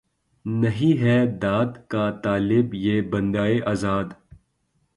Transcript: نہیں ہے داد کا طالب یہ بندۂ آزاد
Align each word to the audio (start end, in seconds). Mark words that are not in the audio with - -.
نہیں 0.45 1.01
ہے 1.01 1.17
داد 1.41 1.71
کا 1.91 2.05
طالب 2.23 2.73
یہ 2.85 3.01
بندۂ 3.11 3.61
آزاد 3.71 4.07